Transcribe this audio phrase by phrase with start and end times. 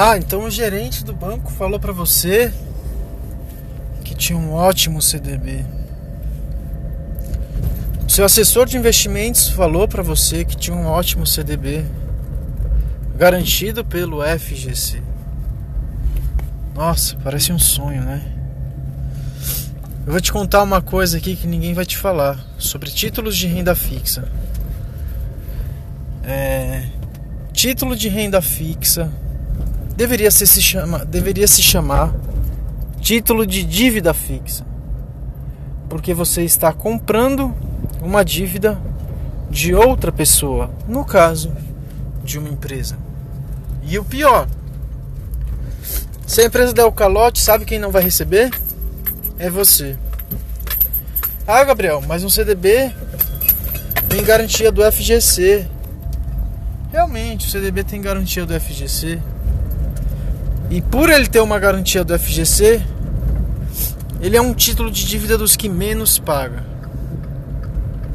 [0.00, 2.54] Ah, então o gerente do banco falou para você
[4.04, 5.64] que tinha um ótimo CDB.
[8.06, 11.84] O seu assessor de investimentos falou para você que tinha um ótimo CDB
[13.16, 15.02] garantido pelo FGC.
[16.76, 18.22] Nossa, parece um sonho, né?
[20.06, 23.48] Eu vou te contar uma coisa aqui que ninguém vai te falar sobre títulos de
[23.48, 24.30] renda fixa.
[26.22, 26.84] É,
[27.52, 29.10] título de renda fixa
[29.98, 32.14] deveria, ser, se, chama, deveria se chamar
[33.00, 34.64] título de dívida fixa.
[35.88, 37.52] Porque você está comprando
[38.00, 38.80] uma dívida
[39.50, 41.52] de outra pessoa, no caso,
[42.22, 42.96] de uma empresa.
[43.82, 44.46] E o pior,
[46.24, 48.50] se a empresa der o calote, sabe quem não vai receber?
[49.36, 49.98] É você.
[51.44, 52.92] Ah, Gabriel, mas um CDB
[54.08, 55.66] tem garantia do FGC.
[56.92, 59.20] Realmente, o CDB tem garantia do FGC.
[60.70, 62.82] E por ele ter uma garantia do FGC,
[64.20, 66.62] ele é um título de dívida dos que menos paga.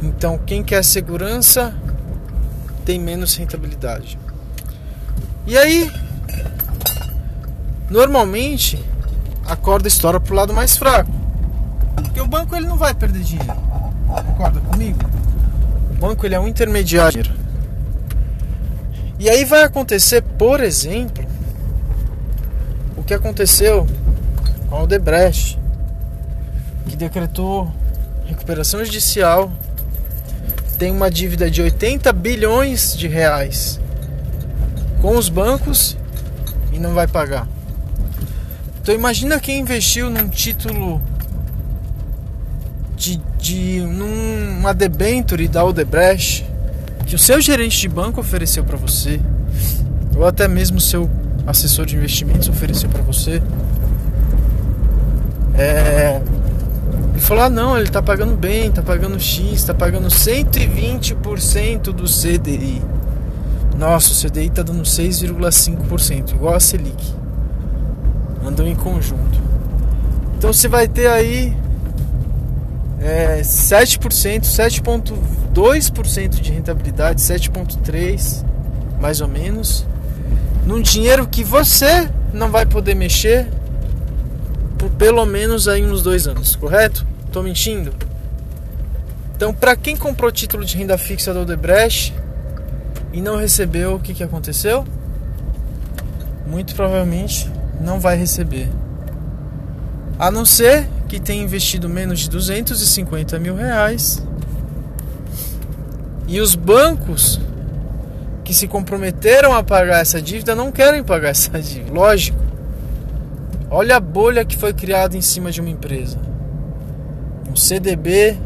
[0.01, 1.73] Então, quem quer segurança
[2.85, 4.19] tem menos rentabilidade.
[5.47, 5.91] E aí,
[7.89, 8.83] normalmente,
[9.45, 11.11] a corda estoura pro lado mais fraco.
[11.95, 13.55] Porque o banco ele não vai perder dinheiro.
[14.07, 14.99] Concorda comigo?
[15.91, 17.23] O banco ele é um intermediário.
[19.17, 21.25] E aí vai acontecer, por exemplo,
[23.03, 23.85] o que aconteceu
[24.69, 25.59] com o Odebrecht,
[26.87, 27.69] que decretou
[28.25, 29.51] recuperação judicial,
[30.77, 33.77] tem uma dívida de 80 bilhões de reais
[35.01, 35.97] com os bancos
[36.71, 37.45] e não vai pagar.
[38.81, 41.01] Então imagina quem investiu num título
[42.95, 46.45] de, de numa debenture da Odebrecht
[47.05, 49.19] que o seu gerente de banco ofereceu para você
[50.15, 51.09] ou até mesmo seu
[51.45, 53.41] assessor de investimentos ofereceu para você.
[55.55, 56.21] É,
[57.11, 62.05] ele falou: ah, não, ele tá pagando bem, tá pagando X, tá pagando 120% do
[62.05, 62.81] CDI.
[63.77, 67.13] Nossa, o CDI tá dando 6,5%, igual a Selic.
[68.45, 69.41] Andam em conjunto.
[70.37, 71.55] Então você vai ter aí
[72.99, 78.43] é, 7%, 7,2% de rentabilidade, 7,3%
[78.99, 79.85] mais ou menos
[80.65, 83.47] num dinheiro que você não vai poder mexer
[84.77, 87.05] por pelo menos aí uns dois anos, correto?
[87.31, 87.93] Tô mentindo?
[89.35, 92.13] Então, para quem comprou título de renda fixa do Odebrecht
[93.11, 94.85] e não recebeu, o que, que aconteceu?
[96.47, 97.49] Muito provavelmente
[97.79, 98.69] não vai receber.
[100.17, 104.25] A não ser que tenha investido menos de 250 mil reais
[106.27, 107.39] e os bancos
[108.43, 111.93] que se comprometeram a pagar essa dívida não querem pagar essa dívida.
[111.93, 112.37] Lógico.
[113.69, 116.19] Olha a bolha que foi criada em cima de uma empresa.
[117.49, 118.37] Um CDB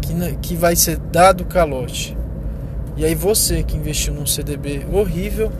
[0.00, 2.16] que, que vai ser dado calote.
[2.96, 5.52] E aí você que investiu num CDB horrível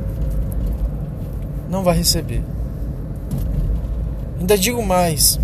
[1.69, 2.43] não vai receber.
[4.41, 5.39] Ainda digo mais.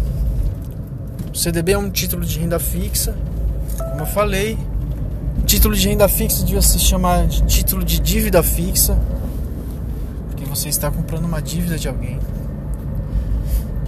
[1.33, 3.15] O CDB é um título de renda fixa,
[3.91, 4.57] como eu falei,
[5.55, 8.99] Título de renda fixa devia se chamar de título de dívida fixa,
[10.29, 12.19] porque você está comprando uma dívida de alguém.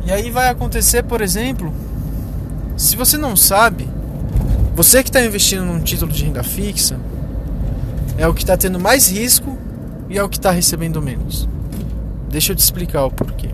[0.05, 1.75] E aí vai acontecer, por exemplo,
[2.77, 3.89] se você não sabe,
[4.77, 7.01] você que está investindo num título de renda fixa
[8.17, 9.59] é o que está tendo mais risco
[10.09, 11.49] e é o que está recebendo menos.
[12.31, 13.51] Deixa eu te explicar o porquê.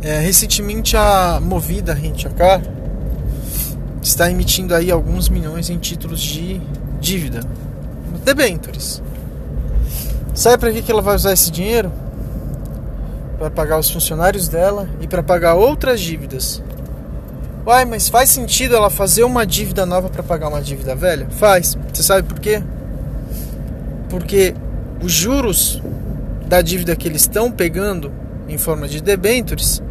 [0.00, 2.62] É, recentemente a Movida Rent a Car
[4.02, 6.60] está emitindo aí alguns milhões em títulos de
[7.00, 7.40] dívida,
[8.24, 9.02] debentures.
[10.34, 11.92] Sabe para que, que ela vai usar esse dinheiro?
[13.38, 16.62] Para pagar os funcionários dela e para pagar outras dívidas.
[17.66, 21.28] Uai, mas faz sentido ela fazer uma dívida nova para pagar uma dívida velha?
[21.30, 21.76] Faz.
[21.92, 22.62] Você sabe por quê?
[24.08, 24.54] Porque
[25.02, 25.82] os juros
[26.46, 28.10] da dívida que eles estão pegando
[28.48, 29.82] em forma de debentures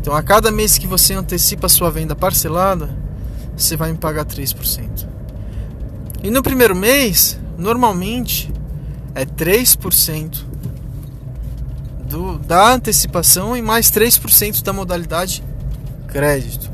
[0.00, 2.90] Então, a cada mês que você antecipa a sua venda parcelada,
[3.56, 5.06] você vai me pagar 3%.
[6.22, 8.52] E no primeiro mês, normalmente
[9.14, 10.42] é 3%
[12.08, 15.44] do, da antecipação e mais 3% da modalidade
[16.08, 16.70] crédito.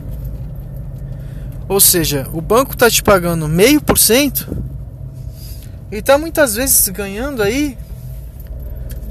[1.69, 4.49] Ou seja, o banco está te pagando meio por cento
[5.91, 7.79] e está muitas vezes ganhando aí,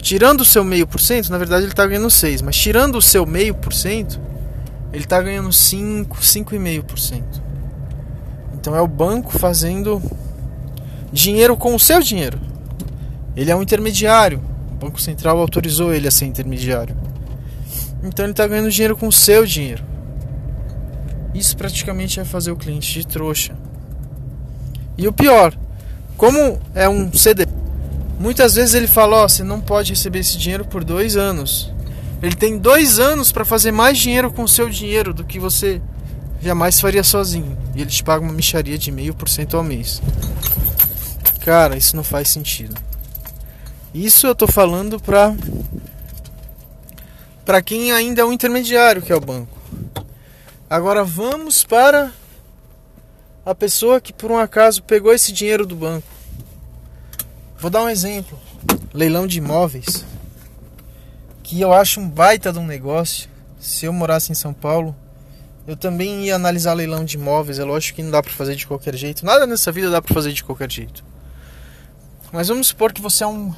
[0.09, 3.01] tirando o seu meio por cento, na verdade ele está ganhando 6, mas tirando o
[3.01, 4.19] seu meio por cento,
[4.91, 7.23] ele está ganhando 5, 5,5%.
[8.55, 10.01] Então é o banco fazendo
[11.13, 12.39] dinheiro com o seu dinheiro.
[13.35, 14.41] Ele é um intermediário.
[14.71, 16.97] O Banco Central autorizou ele a ser intermediário.
[18.03, 19.83] Então ele está ganhando dinheiro com o seu dinheiro.
[21.35, 23.55] Isso praticamente é fazer o cliente de trouxa.
[24.97, 25.55] E o pior,
[26.17, 27.45] como é um CD,
[28.19, 31.71] muitas vezes ele fala: Ó, oh, você não pode receber esse dinheiro por dois anos.
[32.21, 35.81] Ele tem dois anos para fazer mais dinheiro com o seu dinheiro do que você
[36.41, 37.57] jamais faria sozinho.
[37.73, 40.01] E ele te paga uma micharia de meio por cento ao mês.
[41.39, 42.75] Cara, isso não faz sentido.
[43.93, 45.33] Isso eu tô falando pra
[47.45, 49.57] para quem ainda é um intermediário, que é o banco.
[50.69, 52.11] Agora vamos para
[53.43, 56.18] a pessoa que por um acaso pegou esse dinheiro do banco.
[57.59, 58.39] Vou dar um exemplo.
[58.93, 60.05] Leilão de imóveis.
[61.43, 63.29] Que eu acho um baita de um negócio.
[63.59, 64.95] Se eu morasse em São Paulo,
[65.67, 67.59] eu também ia analisar leilão de imóveis.
[67.59, 69.25] É lógico que não dá para fazer de qualquer jeito.
[69.25, 71.03] Nada nessa vida dá para fazer de qualquer jeito.
[72.31, 73.53] Mas vamos supor que você é um,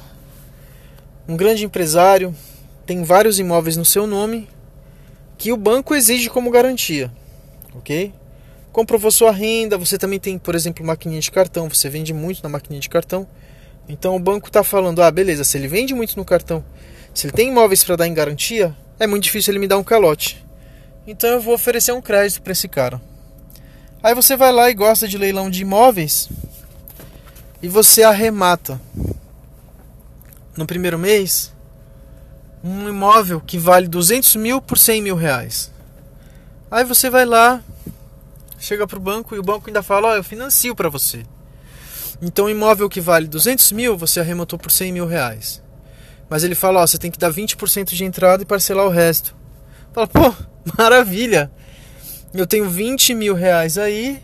[1.28, 2.34] um grande empresário,
[2.84, 4.48] tem vários imóveis no seu nome
[5.38, 7.12] que o banco exige como garantia,
[7.74, 8.12] ok?
[8.72, 12.48] Comprovou sua renda, você também tem, por exemplo, maquininha de cartão, você vende muito na
[12.48, 13.28] maquininha de cartão,
[13.88, 16.64] então o banco está falando, ah, beleza, se ele vende muito no cartão,
[17.14, 19.84] se ele tem imóveis para dar em garantia, é muito difícil ele me dar um
[19.84, 20.44] calote.
[21.06, 23.00] Então eu vou oferecer um crédito para esse cara.
[24.02, 26.28] Aí você vai lá e gosta de leilão de imóveis
[27.62, 28.80] e você arremata
[30.56, 31.52] no primeiro mês
[32.64, 35.70] um imóvel que vale 200 mil por 100 mil reais.
[36.70, 37.62] Aí você vai lá,
[38.58, 41.24] chega para o banco e o banco ainda fala: Ó, oh, eu financio para você.
[42.22, 45.60] Então, um imóvel que vale 200 mil, você arrematou por 100 mil reais.
[46.30, 49.34] Mas ele fala: Ó, você tem que dar 20% de entrada e parcelar o resto.
[49.92, 50.32] Fala: pô,
[50.78, 51.50] maravilha!
[52.32, 54.22] Eu tenho 20 mil reais aí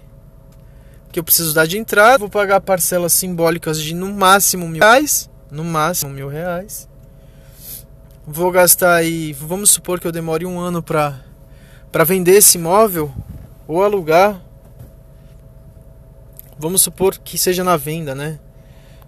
[1.11, 2.19] que eu preciso dar de entrada.
[2.19, 5.29] Vou pagar parcelas simbólicas de no máximo mil reais.
[5.51, 6.89] No máximo mil reais
[8.31, 11.25] vou gastar aí, vamos supor que eu demore um ano para
[12.05, 13.11] vender esse imóvel
[13.67, 14.43] ou alugar.
[16.59, 18.39] Vamos supor que seja na venda, né?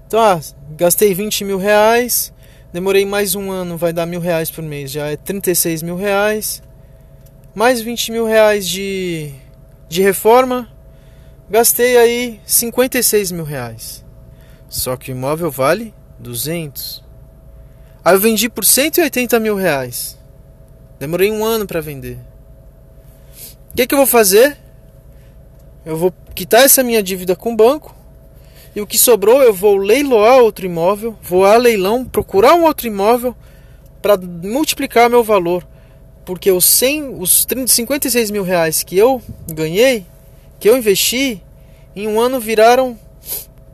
[0.06, 0.40] Então, ah,
[0.76, 2.32] gastei 20 mil reais,
[2.72, 6.62] demorei mais um ano, vai dar mil reais por mês, já é 36 mil reais.
[7.52, 9.32] Mais 20 mil reais de,
[9.88, 10.68] de reforma,
[11.48, 14.04] gastei aí 56 mil reais.
[14.68, 17.02] Só que o imóvel vale 200.
[18.04, 20.16] Aí eu vendi por 180 mil reais.
[21.00, 22.18] Demorei um ano para vender.
[23.72, 24.56] O que, que eu vou fazer?
[25.84, 27.94] Eu vou quitar essa minha dívida com o banco.
[28.74, 31.16] E o que sobrou eu vou leiloar outro imóvel.
[31.22, 33.34] Vou a leilão, procurar um outro imóvel
[34.00, 35.66] para multiplicar meu valor.
[36.24, 39.20] Porque os 100, os 30, 56 mil reais que eu
[39.52, 40.06] ganhei,
[40.58, 41.42] que eu investi,
[41.96, 42.96] em um ano viraram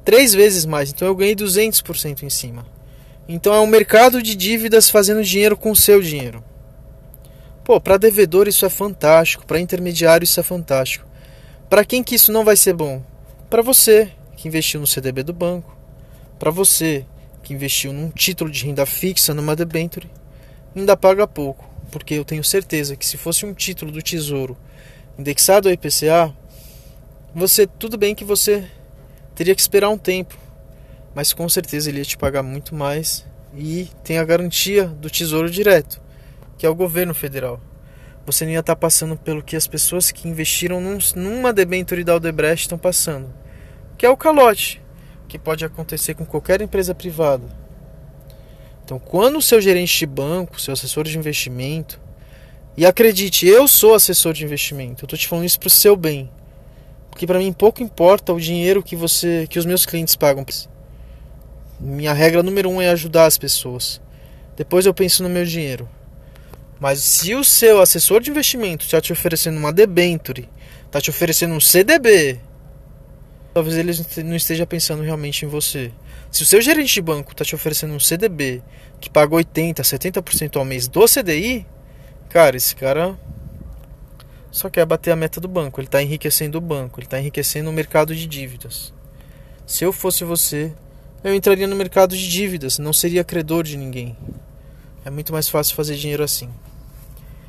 [0.05, 0.91] três vezes mais.
[0.91, 2.65] Então eu ganhei 200% em cima.
[3.29, 6.43] Então é um mercado de dívidas fazendo dinheiro com seu dinheiro.
[7.65, 11.06] Pô, para devedor isso é fantástico, para intermediário isso é fantástico.
[11.69, 13.03] Para quem que isso não vai ser bom?
[13.51, 15.77] Para você que investiu no CDB do banco,
[16.39, 17.05] para você
[17.43, 20.09] que investiu num título de renda fixa numa debenture,
[20.77, 24.57] ainda paga pouco, porque eu tenho certeza que se fosse um título do Tesouro
[25.19, 26.33] indexado ao IPCA,
[27.35, 28.65] você tudo bem que você
[29.35, 30.39] teria que esperar um tempo,
[31.17, 35.51] mas com certeza ele ia te pagar muito mais e tem a garantia do Tesouro
[35.51, 36.01] Direto,
[36.57, 37.61] que é o governo federal.
[38.27, 42.13] Você não ia estar passando pelo que as pessoas que investiram num, numa debenture da
[42.15, 43.33] Aldebrecht estão passando,
[43.97, 44.83] que é o calote,
[45.29, 47.45] que pode acontecer com qualquer empresa privada.
[48.85, 52.01] Então, quando o seu gerente de banco, seu assessor de investimento,
[52.77, 55.97] e acredite, eu sou assessor de investimento, eu estou te falando isso para o seu
[55.97, 56.29] bem,
[57.09, 60.45] porque para mim pouco importa o dinheiro que você, que os meus clientes pagam.
[61.79, 64.01] Minha regra número um é ajudar as pessoas.
[64.57, 65.89] Depois eu penso no meu dinheiro.
[66.79, 70.49] Mas se o seu assessor de investimento está te oferecendo uma debenture,
[70.85, 72.39] está te oferecendo um CDB,
[73.55, 73.93] talvez ele
[74.25, 75.91] não esteja pensando realmente em você.
[76.31, 78.63] Se o seu gerente de banco está te oferecendo um CDB
[79.01, 81.67] que paga 80, 70% ao mês do CDI,
[82.29, 83.19] cara, esse cara
[84.51, 85.81] só quer bater a meta do banco.
[85.81, 88.93] Ele está enriquecendo o banco, ele está enriquecendo o mercado de dívidas.
[89.67, 90.73] Se eu fosse você,
[91.25, 94.17] eu entraria no mercado de dívidas, não seria credor de ninguém.
[95.07, 96.51] É muito mais fácil fazer dinheiro assim.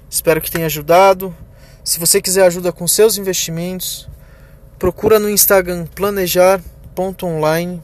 [0.08, 1.36] Espero que tenha ajudado.
[1.84, 4.08] Se você quiser ajuda com seus investimentos,
[4.78, 7.82] procura no Instagram planejar.online.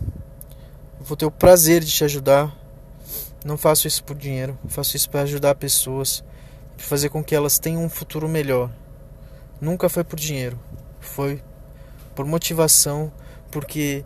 [1.02, 2.56] Vou ter o prazer de te ajudar.
[3.44, 6.24] Não faço isso por dinheiro, faço isso para ajudar pessoas,
[6.78, 8.70] para fazer com que elas tenham um futuro melhor.
[9.60, 10.60] Nunca foi por dinheiro,
[11.00, 11.42] foi
[12.14, 13.12] por motivação,
[13.50, 14.06] porque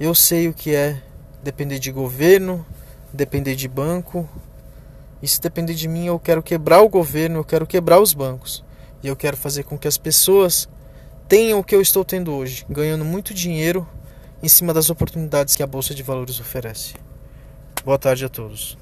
[0.00, 1.02] eu sei o que é
[1.42, 2.64] depender de governo,
[3.12, 4.26] depender de banco.
[5.22, 8.64] E se depender de mim, eu quero quebrar o governo, eu quero quebrar os bancos.
[9.02, 10.68] E eu quero fazer com que as pessoas
[11.28, 13.88] tenham o que eu estou tendo hoje, ganhando muito dinheiro
[14.42, 16.94] em cima das oportunidades que a bolsa de valores oferece.
[17.84, 18.81] Boa tarde a todos.